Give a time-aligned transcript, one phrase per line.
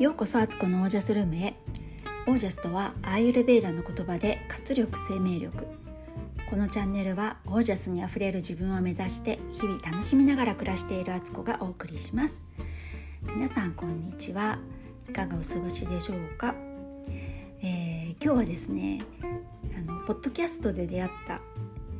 [0.00, 1.52] ようこそアツコのオージャスルームへ。
[2.26, 5.66] オージャスとはアーユルベーダの言葉で活力生命力。
[6.48, 12.46] このチャンネルはオージャスにあふれる自分を目指して日々楽しみながら暮らしているアツコがお送りします。
[13.34, 14.58] 皆さんこんにちは。
[15.06, 16.54] いかがお過ごしでしょうか、
[17.60, 19.02] えー、今日はですね
[19.76, 21.42] あのポッドキャストで出会った、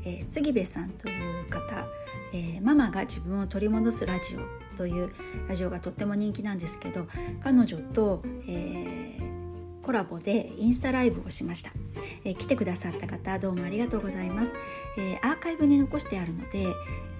[0.06, 1.86] えー、杉部さんという方、
[2.32, 5.10] えー、ママが自分を取り戻すラジオという
[5.48, 7.06] ラジオがとっても人気なんですけど
[7.42, 11.72] 彼女と、えー、コラボでインスタライブをしました、
[12.24, 14.52] えー、来てくださった方どうもありがとうございます、
[14.96, 16.66] えー、アーカイブに残してあるので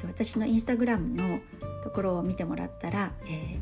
[0.07, 1.41] 私のインスタグラムの
[1.83, 3.59] ところを見てもらったら、え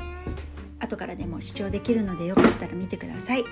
[0.81, 3.45] 後からでも視聴できるのでよかったら見てください、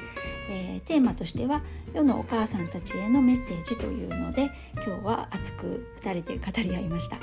[0.48, 1.62] えー、テーマとしては
[1.92, 7.18] 世のお母さんたちへのメッセージというので今日は熱く2人で語り合いました、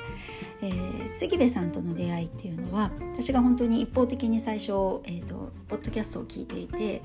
[0.63, 4.71] えー、杉部さんとの出会いっていうのは私が本当に一方的に最初、
[5.03, 7.01] えーと、ポッドキャストを聞いていて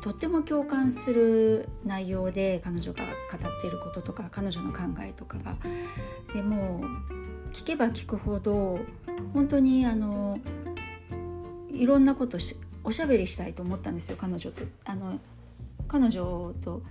[0.00, 5.56] とっても共感する内容で彼女が語っていることとか彼女の考えとかが
[6.32, 6.82] でも
[7.52, 8.80] 聞けば聞くほど
[9.34, 10.38] 本当にあの
[11.70, 14.62] いろんなことしおしゃべりしたいと思ったんですよ彼女と。
[14.84, 15.18] あの
[15.86, 16.82] 彼女と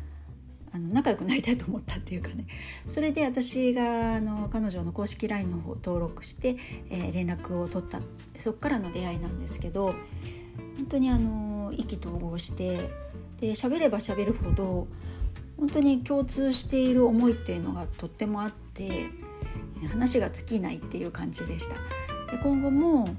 [0.74, 2.48] あの仲良くなりたいと思ったっていうかね
[2.88, 6.58] それで私があの彼女の公式 LINE の方を登録して、
[6.90, 8.02] えー、連絡を取った
[8.38, 9.94] そこからの出会いなんですけど
[10.78, 12.90] 本当にあの意気投合して
[13.40, 14.88] で喋れば喋るほど
[15.58, 19.10] 本当に共通している思いっていうのがとってもあって
[19.90, 21.76] 話が尽きないっていう感じでした。
[22.32, 23.16] で今後も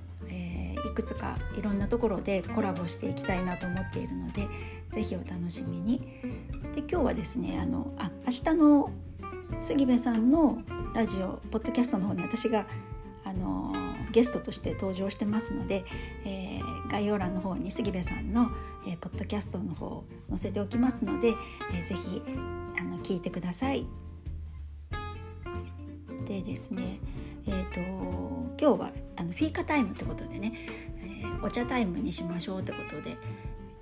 [0.85, 4.47] いくつかいろんなところでコラボしていきたいなと思っているので
[4.91, 6.03] 是非お楽しみに。
[6.75, 8.91] で今日はですねあのあ明日の
[9.61, 10.59] 杉部さんの
[10.93, 12.67] ラジオポッドキャストの方に私が
[13.25, 13.73] あの
[14.11, 15.85] ゲストとして登場してますので、
[16.25, 18.51] えー、概要欄の方に杉部さんの、
[18.89, 22.21] えー、ポッドキャストの方を載せておきますので、えー、ぜひ
[22.77, 23.87] あの聞いてください。
[26.27, 26.99] でですね
[27.47, 27.81] えーと、
[28.59, 30.55] 今日はあのフィーカタイムってことでね、
[30.99, 33.19] えー、お茶タイムにしましょうってことで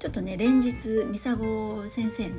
[0.00, 2.34] ちょっとね連日ミサゴ先生の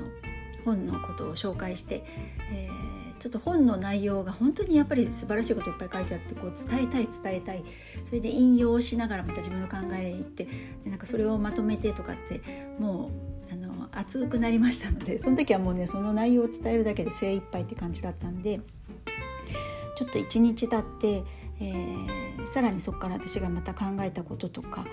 [0.66, 2.03] 本のことを紹介して、
[2.51, 7.63] えー、ちょっと本の内容が本当にやっぱり素晴らしいこといっぱい書いてあってこう伝えたい伝えたい
[8.06, 10.46] それで引用しながらまた自分の考え言って
[10.84, 12.41] でなんかそれをまとめてとかって
[12.79, 13.12] も
[13.50, 18.59] うあの熱くなりましたのでその時はもうねその内容を伝えるだけで精一杯って感じだったんで。
[19.96, 21.23] ちょっと一日経って、
[21.59, 24.85] えー、さらにそこから私がまた考えたこととか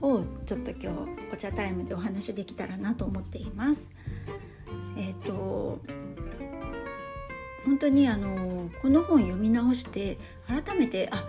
[0.00, 0.88] をちょっと今日
[1.32, 3.94] お茶タイムでお話できたらなと思っています。
[4.96, 5.78] えっ、ー、と
[7.64, 11.24] 本当にあのこの本読み直して改めてあ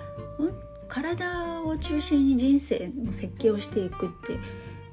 [0.88, 4.34] 体を中心に人生の設計をしていくって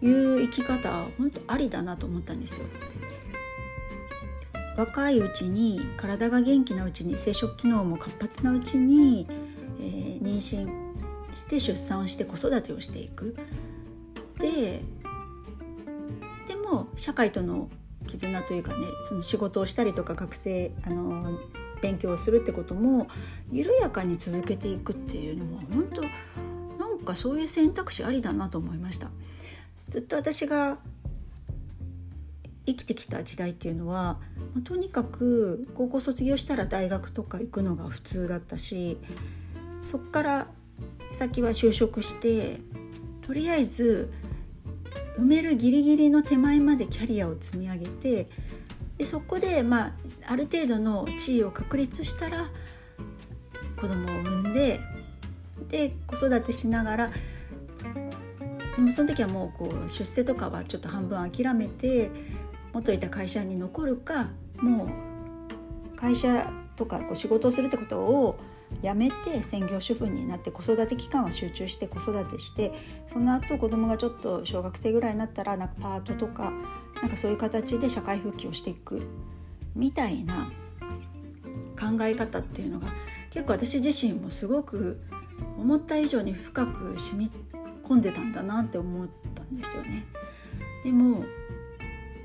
[0.05, 2.66] いう生き方本当ありだなと思ったんですよ。
[4.77, 9.27] 若いうちに体が元気なうちに生殖機能も活発なうちに、
[9.78, 10.66] えー、妊娠
[11.34, 13.37] して出産をして子育てをしていく。
[14.38, 14.82] で
[16.49, 17.69] でも社会との
[18.06, 21.38] 絆というかねその仕事をしたりとか学生あの
[21.80, 23.08] 勉強をするってことも
[23.50, 26.02] 緩やかに続けていくっていうのも本当
[26.82, 29.10] なんかそういう選択肢ありだなと思いました。
[29.88, 30.78] ずっと私が
[32.66, 34.19] 生きてきた時代っていうのは
[34.64, 38.98] とにかく高校卒業したら大学とか行くのが普通だったし
[39.82, 40.48] そっから
[41.10, 42.60] 先は就職して
[43.20, 44.12] とりあえず
[45.17, 48.28] 埋めるギリギリの手前までキャリアを積み上げて
[48.99, 49.93] でそこで、まあ、
[50.28, 52.49] ある程度の地位を確立したら
[53.81, 54.81] 子供を産んで
[55.69, 57.11] で子育てしながら
[58.77, 62.11] でもその時はもうこう出世とかはちょっと半分諦めて
[62.73, 64.89] 元いた会社に残るかも
[65.94, 68.39] う会社とかこう仕事をするってことを
[68.81, 72.73] やめて専業主婦になって子育て期間は集中して子育てして
[73.06, 76.52] その後子供がちょっと小学生ぐらいになったらなんかパートとか
[77.00, 79.02] なんかそういう形で社会復帰をしていく
[79.75, 80.50] みたいな
[81.79, 82.88] 考え方っていうのが
[83.31, 85.00] 結構私自身もすごく
[85.58, 87.31] 思った以上に深く染み
[87.82, 90.05] 込んでたんだなって思ったんですよね。
[90.85, 91.25] でも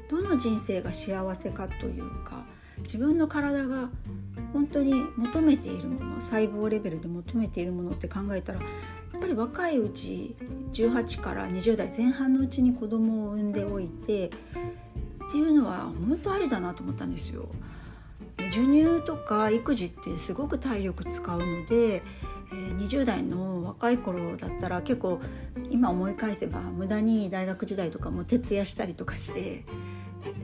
[0.09, 2.45] どの人生が幸せかというか
[2.79, 3.89] 自分の体が
[4.57, 10.35] 本当に求めているもの細胞レベルで求めているものって考えたらやっぱり若いうち
[10.73, 14.31] 18から20代前半のうちに子供を産んでおいてっ
[15.31, 17.49] ていうのは本当ありだなと思ったんですよ。
[18.49, 22.01] 授乳とか育児ってすごく体力使うので、
[22.51, 25.19] 20代の若い頃だったら結構
[25.69, 29.65] 今思い返せば無駄に大学時代とかも徹夜したりとかして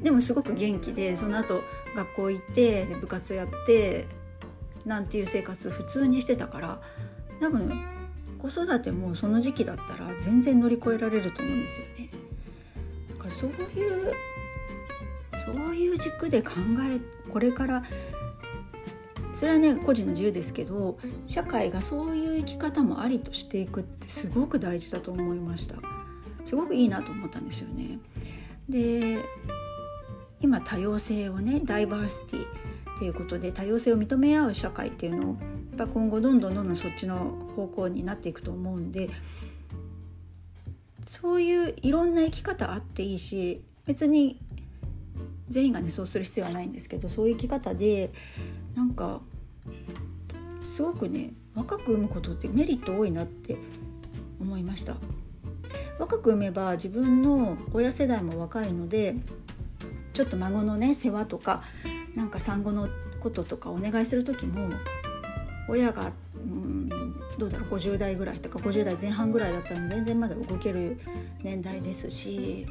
[0.04, 1.62] でもすごく元気でその後
[1.96, 4.06] 学校行って部活やって
[4.86, 6.82] なんていう生活普通にしてたから
[7.40, 7.72] 多分
[8.38, 12.10] 子育てもその時期だったら全然乗り越えられると思うんですよね。
[13.10, 14.14] だからそういう
[15.46, 16.52] そういう軸で考
[16.82, 17.00] え
[17.32, 17.84] これから
[19.34, 25.76] それはね個人の自由ですけど社会がそういう生き方もありとしていくってすごく大事だと思いました
[26.46, 28.00] すごくいいなと思ったんですよね
[28.70, 29.20] で
[30.44, 32.46] 今多様性をねダイバーシティ
[32.96, 35.38] っていうことで多様性を認め合う社会っていうのを
[35.78, 39.10] やっぱ今後どんどんどんどんそっちの方向になっていくと思うんで
[41.08, 44.38] そういういろんな生き方あっていいし別に
[45.48, 48.12] 全員がねそうする必要はないんですけどそういう生き方で
[48.76, 49.22] なんか
[50.76, 53.56] すごくね若く産むことってメリット多いなって
[54.42, 54.98] 思いました。
[56.00, 59.16] 若く産めば自分の親世代も若いので
[60.14, 61.64] ちょっと孫のね世話とか
[62.16, 62.88] なんか産後の
[63.20, 64.70] こととかお願いする時も
[65.68, 66.90] 親が、うん、
[67.38, 71.00] どうだろう50代ぐらいとか50代前半ぐらいだったら全然まだ動ける
[71.42, 72.68] 年代ですし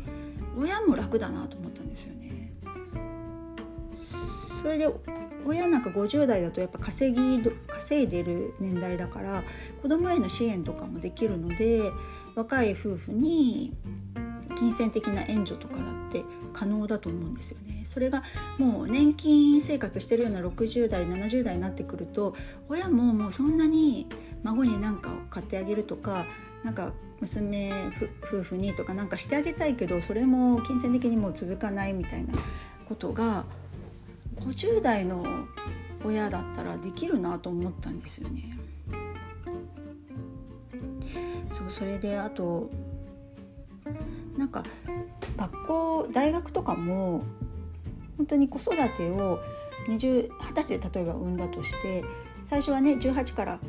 [0.56, 2.53] 親も楽だなと思ったんですよね。
[4.61, 4.89] それで
[5.44, 9.43] 親なんか50代だとやっぱ稼ぎ稼いでる年代だから
[9.81, 11.91] 子供への支援とかもできるので
[12.37, 13.73] 若い夫婦に
[14.62, 17.82] 金銭的な援助とかだって可能だと思うんですよね。
[17.85, 18.23] それが
[18.59, 22.37] もう年金生活してるような60代70代になってくると
[22.69, 24.06] 親ももうそんなに
[24.44, 26.26] 孫に何かを買ってあげるとか
[26.62, 27.73] なんか娘
[28.25, 32.32] 夫婦にとかなんかしてあげたいけどそれも金銭的にもう続かないみたいな
[32.88, 33.44] ことが
[34.37, 35.25] 50代の
[36.05, 38.56] 親だったらできるなと思ったんですよね。
[41.50, 42.70] そうそれであと
[44.37, 44.64] なんか
[45.37, 47.23] 学校大学とかも
[48.17, 49.40] 本当に子育てを
[49.88, 52.05] 20 20歳で例えば産んだとして
[52.44, 53.61] 最初はね18から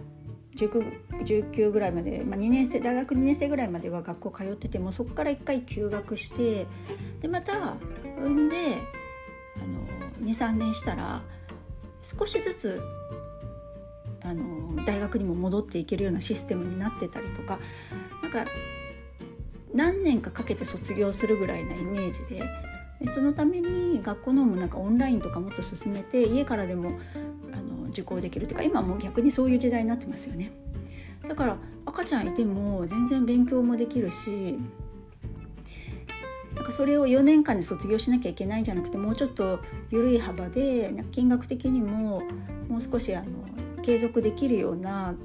[0.56, 6.68] 19ぐらいまで、まあ、2年生大学2年生ぐらいまでは学校通っててもそこから1回休学して
[7.22, 7.78] でまた
[8.18, 8.78] 産んで
[10.24, 11.24] 23年したら
[12.02, 12.82] 少しずつ
[14.24, 17.60] あの大学にも戻っていけるようなシステムになってたりとか
[18.22, 18.46] なんか
[19.74, 22.44] 何年かかけて卒業するぐらいなイメージで
[23.02, 27.00] でそのために学校のもなんかオンラインとかもっと進めて家からでも
[27.52, 30.52] あの受講できるっていうか今も逆にそういう時代になってますよね。
[31.28, 34.58] だから赤ちゃんいても全然勉強もできるし
[36.56, 39.60] なんかそれを4年間で卒業しなきゃいけないんじゃなくてもうちょっと
[39.90, 42.24] 緩い幅で金額的にも
[42.68, 43.28] もう少しあの
[43.82, 45.16] 継続できるような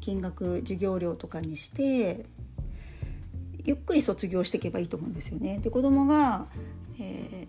[0.00, 2.26] 金額授業料とかにして
[3.64, 5.58] ゆっくり卒業していけばいいと思うんですよね。
[5.58, 6.46] で子供が、
[6.98, 7.46] え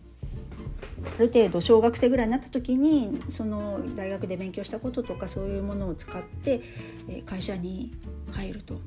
[1.04, 6.62] ー、ある程度小学生ぐらいになった時にその大学で勉強したこととかそういうものを使って、
[7.08, 7.92] えー、会社に
[8.32, 8.80] 入ると。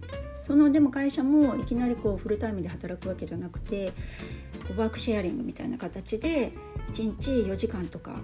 [0.43, 3.94] そのでも会社もいきなりこうフルタイムで働くわけじゃなくて
[4.77, 6.53] ワークシェアリングみたいな形で
[6.93, 8.20] 1日4時間とか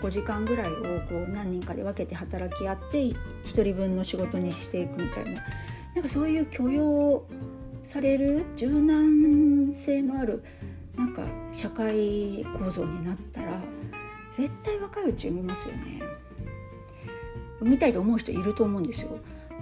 [0.00, 0.74] 5時間ぐらいを
[1.08, 5.42] こう何人かで分けて働き合って1人分の仕事にしていくみたいな
[5.94, 7.24] なんかそういう許容
[7.86, 10.42] される柔軟性のある
[10.96, 13.60] なんか社会構造になったら
[14.32, 16.02] 絶対若いうち産みますよね。
[17.60, 19.18] 産みたいと思う人いると思うんですよ。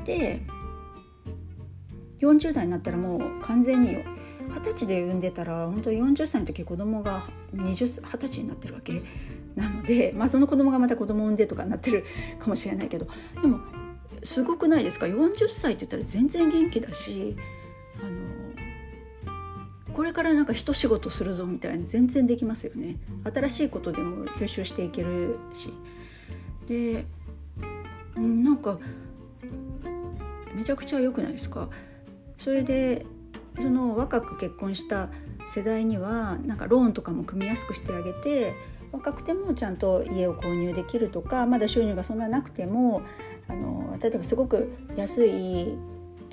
[0.07, 0.41] で
[2.21, 9.03] 40代になったらもう完全に二十歳で産んでたら本当40歳の時子供が二十歳になってるわけ
[9.55, 12.07] なので、まあ、その子供がまた子供産んでとかなってる
[12.39, 13.07] かもしれないけど
[13.43, 13.61] でも
[14.23, 17.37] すごくないですか？40歳って言ったら全然元気だし
[19.95, 22.97] これからなんか一仕事するぞみたいな全然できますよね。
[23.33, 25.73] 新しいことでも吸収していけるし。
[26.69, 27.05] で
[28.17, 28.79] なんか
[30.55, 31.69] めちゃくちゃ良くないですか？
[32.39, 33.07] それで
[33.61, 35.09] その若く結婚した
[35.47, 38.55] 世代にはなんかローンとかも組みやすくしてあげて
[38.93, 43.03] 若くてもちゃんと家を購入できるとかまだ収入がそんななくても
[43.49, 45.77] あの例えばすごく安い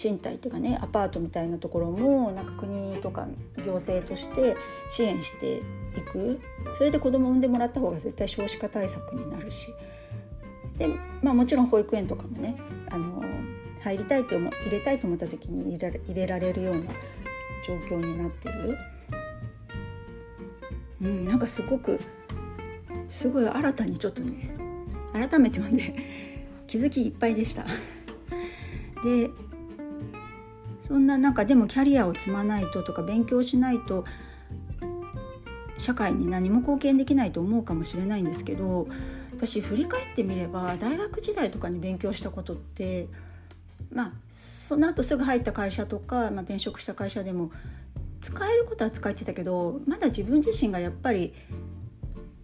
[0.01, 3.27] 賃貸っていうかねアパートみたいなところもなんか国とか
[3.63, 4.55] 行政として
[4.89, 6.41] 支援していく
[6.75, 9.67] それで子供を産んでもらった方が絶対少子化対策になるし
[10.77, 10.88] で、
[11.22, 12.55] まあ、もちろん保育園とかもね
[12.89, 13.22] あの
[13.81, 16.81] 入りたいと思入れたいと思った時に入れ入れられるような
[17.67, 18.77] 状況になってる。
[21.01, 22.00] うん、なんかすごく
[23.10, 24.55] すごい新たにちょっとね
[25.13, 25.96] 改めて読んで
[26.67, 27.65] 気づきいっぱいでした。
[29.03, 29.29] で
[30.91, 34.03] そんななんかでもキャリアを積まないととか勉強しないと
[35.77, 38.89] 社会に何も貢献できないと思うかもしれないんですけど
[39.33, 43.07] 私振り返ってみれば大学時代とかに勉強したことって
[43.89, 47.51] まあその後すぐ入った会社とか、まあ、転職した会社でも
[48.19, 51.33] 使えることは使えてたけどまだ自分自身がやっぱり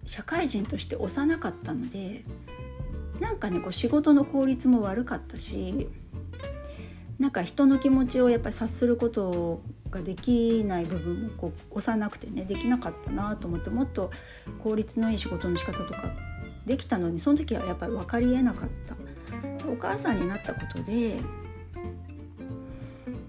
[0.05, 2.23] 社会人として幼かったので
[3.19, 5.89] なんかねこう仕事の効率も悪かったし
[7.19, 14.11] なんか人の気持ちをやっぱり察することができない部分もこう幼くてねできなかったなと思ってもっと
[14.63, 16.13] 効率のいい仕事の仕方とか
[16.65, 18.95] できたのにその時はやっぱり分かりえなかった
[19.67, 21.19] お母さんになったことで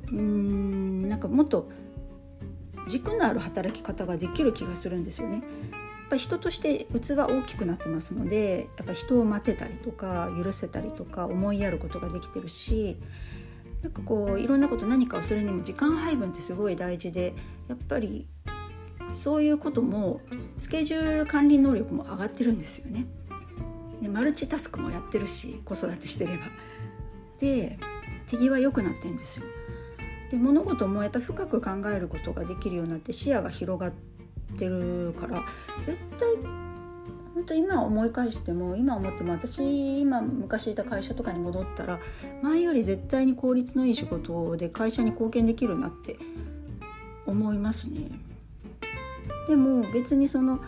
[0.08, 1.70] うーんなんかもっと
[2.88, 5.36] 軸のある働き方ができる気がするんですよね。
[5.36, 5.42] やっ
[6.12, 12.96] ぱ人として器大きくなってますのでやっぱ人を待てたりとか許せたりとか思いやることができてるし
[13.82, 17.34] なんかこういろんなこと何かをするにも時間配分ってすごい大事で
[17.68, 18.28] やっぱり
[19.14, 20.20] そういうことも
[20.56, 23.06] スケジュール管理能力も上がってるんですよね。
[24.02, 26.44] でマルチタスクもやってるし子育てしてれば。
[27.38, 27.78] で
[28.26, 29.44] 手際良くなってんですよ。
[30.30, 33.92] で物事もやっぱ深く考えることができるようになって視野が広がっ
[34.58, 35.42] てるから
[35.82, 36.28] 絶対
[37.38, 42.00] 本当今思い返しても今思っても私今昔いた会社とかに戻ったら
[42.42, 46.18] 前より絶対に効率のいい仕事で会社に貢献できるなって
[47.26, 48.10] 思いますね。
[49.46, 50.58] でも別にその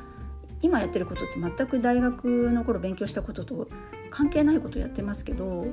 [0.63, 3.69] 今やってることって全く大学の頃勉強したことと
[4.11, 5.67] 関係ないことやってますけど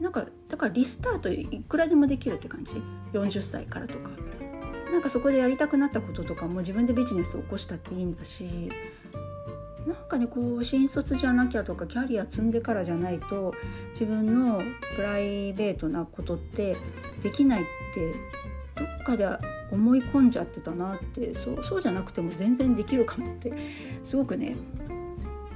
[0.00, 2.82] なんかだからリスタートいくらでもできるって感じ
[3.12, 4.10] ？40歳からとか
[4.90, 8.70] なんかそこでやりたくなったこととかも自分でビジネスを起こしたっていいんだし
[9.86, 13.54] なんかねこう新卒じゃなきゃとかキャリア積んでからじゃないと
[13.90, 14.62] 自分の
[14.96, 16.76] プライベートなことって
[17.22, 17.64] できないっ
[17.94, 18.12] て
[18.76, 19.26] どっかで
[19.70, 23.52] 思い込んじゃってたなってそうそうじゃなくても全然できるかもって
[24.02, 24.56] すごくね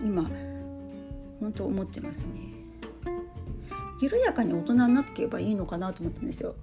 [0.03, 0.29] 今
[1.41, 2.59] 本当思ってますね。
[4.01, 6.55] 緩やかに大人になっていけばいいのかなと思ったんですよ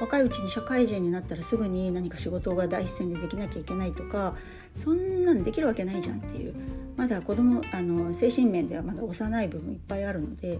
[0.00, 4.34] 若いうちに社会人になったらすぐに何か仕事が第一線でできなきゃいけないとか
[4.74, 6.54] そんなんできるわけないじゃんっていう
[6.96, 10.58] まだ子供あの精神面ではまだ幼い部分いっぱいあるので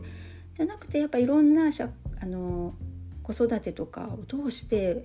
[0.55, 1.71] じゃなくてやっぱいろんな
[2.21, 2.75] あの
[3.23, 5.03] 子育てとかを通して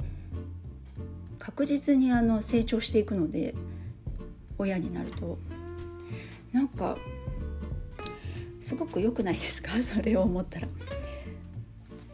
[1.39, 3.53] 確実にあの成長していくので
[4.57, 5.38] 親になると。
[6.51, 6.98] なんか
[8.60, 9.72] すごく良くないですか？
[9.84, 10.67] それを思ったら。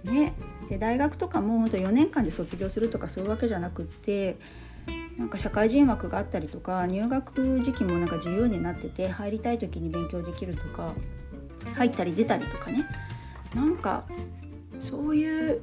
[0.03, 0.33] ね、
[0.69, 4.35] で大学とかも本当4年間で卒業するとかそういうわけじゃなくって
[5.17, 10.93] なんか社会人枠があったりとか入学時期もなんか自由になってて入りたい時に勉強できるとか
[11.75, 12.85] 入ったり出たりとかね
[13.53, 14.05] なんか
[14.79, 15.61] そういう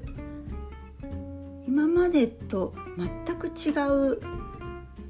[1.67, 2.75] 今までと
[3.27, 3.71] 全く違
[4.13, 4.21] う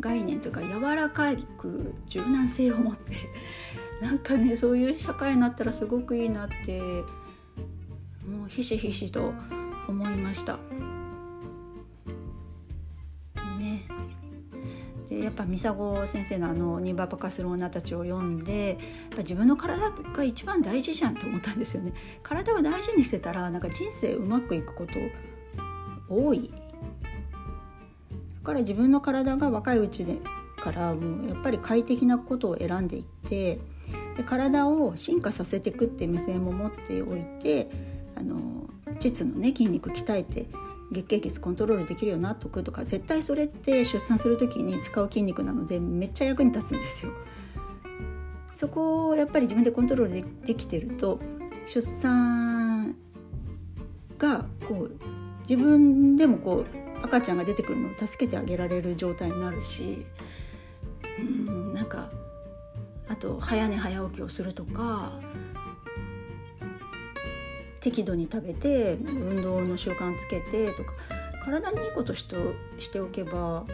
[0.00, 3.12] 概念というか柔らかく柔軟性を持って
[4.00, 6.81] なんかねそういう社会になったらすごくいいなって
[8.26, 9.33] もうひしひしと
[9.88, 10.59] 思いました。
[15.11, 18.79] でやっぱミサゴ先生のあの「ニンバパカする女たち」を読んでやっ
[19.11, 21.93] ぱ自分の体が一番大事じゃんと思ったんですよね。
[22.23, 24.93] 体を大事にしてたらなんか人生うまくいくこと
[26.09, 26.50] 多い。
[26.50, 30.17] だから自分の体が若いうちで
[30.61, 33.59] からもうやっぱり快適なことを選んでいって
[34.17, 37.69] で体を進化させていくっていう目線も持っておいて
[38.14, 38.38] あの
[39.00, 40.47] 膣のね筋肉鍛えて
[40.90, 47.12] 月経血コントロールできるようになっとくとか絶対それって出産する時に使う筋肉なのでめっちゃ役に立つんですよ。
[48.52, 51.20] そこをやっぱり自分でコントロールでできてると
[51.66, 52.97] 出産
[54.18, 54.97] がこう
[55.42, 60.04] 自分でもこう赤ちゃんが出てくるのを助けてあげられる状態になるし
[61.18, 62.11] うんなんか
[63.09, 65.18] あと早寝早起きをするとか
[67.80, 70.92] 適度に食べて運動の習慣つけてとか
[71.44, 72.37] 体にいいことしと
[72.78, 73.64] しておけば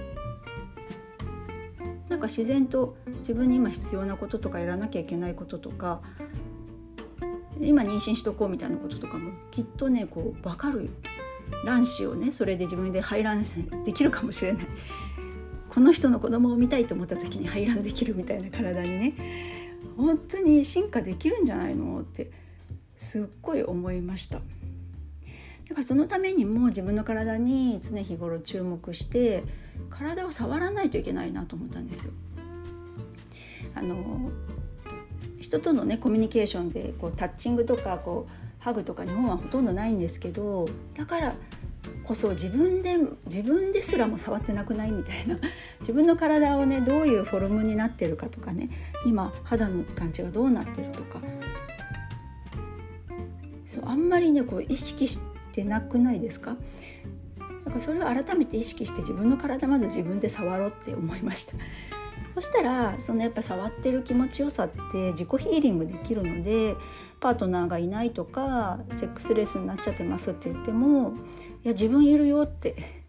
[2.08, 6.00] なんか自然と自分に今必要なこととかやらなきゃいけないこととか
[7.60, 10.90] 今妊娠しとこうみたいなこととかもきっとねこう分かる
[11.64, 13.42] 卵子をねそれで自分で排卵
[13.84, 14.66] できるかもしれない。
[15.68, 19.14] この人の子供を見たいと思った時に排卵できるみたいな体にね
[19.96, 22.30] 本当に進化できるんじゃないのって
[22.96, 24.40] すっごい思いました。
[25.68, 29.42] だからそのためにも自分の体に常日頃注目して
[29.90, 32.12] 体を触らないといけないなと思ったんですよ。
[33.74, 34.30] あの
[35.38, 41.34] 人とのねコミュニケーションでこうタッチングとかこうハグとか日本はほとんどないんですけどだから
[42.04, 45.38] こそ自分で自分ですらも触ってなくないみたいな
[45.80, 48.70] 自分の体をねどういうフォルムになってるかとかね
[49.04, 51.20] 今肌の感じがどうなってるとか
[53.76, 55.18] そうあんまりねこう意識し
[55.52, 56.56] てなくないですか？
[57.64, 61.52] だからそれを改めて意識して自分の体まず自分で触ろうって思いました。
[62.34, 66.74] そしたらそのやっぱ触ってる気持ちよさって自己ヒーリングできるので
[67.18, 71.14] パートナーがいないとかセックスレスになっちゃってますって言っても
[71.64, 73.04] いや自分いるよって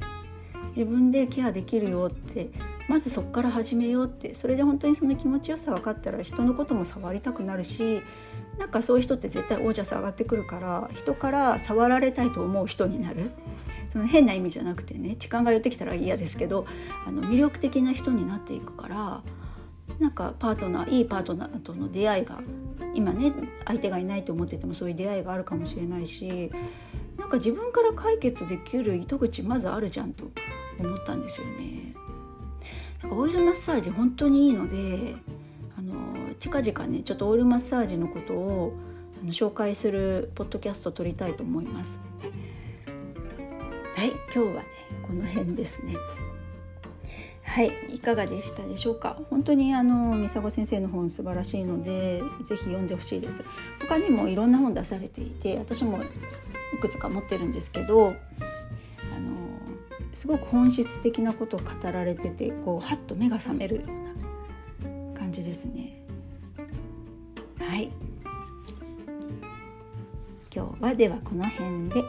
[0.76, 2.52] 自分でケアできるよって
[2.88, 8.02] まずそこから始めようってそれで本当にその気持ちよさ分かったら人のことも触りたくなるし
[8.58, 13.32] なんかそういう人って絶対オージャス上がってくるから人から触られたいと思う人になる
[13.90, 16.66] その変な意味じゃなくてね痴漢が寄ってきたら嫌ですけど
[17.06, 19.24] あの魅力的な人になっていくから
[20.00, 22.42] なんかパートナーいいパートナーとの出会いが
[22.94, 23.32] 今ね
[23.66, 26.52] 相手がいないと思っててもそういう出会いがあるかもしれないし
[27.18, 30.26] なんか自分から解決できる糸口まずあるじゃんと
[30.80, 31.94] 思ったんですよね。
[33.02, 35.16] なんかオイルマッサージ本当にいいので
[36.40, 38.74] 近々ねちょっとオイルマッサージのことを
[39.22, 42.00] あの紹介するポッドキャスト撮りたいと思います。
[43.96, 44.68] はい今日はね
[45.02, 45.96] この辺ですね。
[47.44, 49.18] はいいかがでしたでしょうか？
[49.32, 53.44] 本当にあの三佐先生の本素晴らしいのでぜひ読んでほしいです
[53.80, 58.16] 他にもいろんな本出されていて私もいくつか持ってるんですけどあの
[60.14, 65.94] すごく本質的なことを語られててこうハッと目が覚めるような感じですね
[67.68, 67.92] はい。
[70.56, 72.02] 今日はではこの辺で、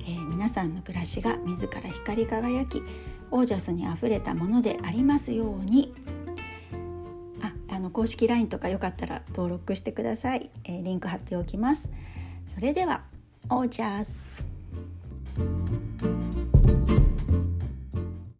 [0.00, 2.82] えー、皆さんの暮らしが自ら光り輝き
[3.30, 5.94] オージャスにあふれたものでありますように。
[7.42, 11.88] ああの公式 LINE とかよかったら登録してください、えー、リンク貼っておきます。
[12.52, 13.02] それでは
[13.48, 14.21] オージャス。